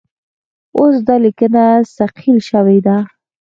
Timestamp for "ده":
2.85-2.97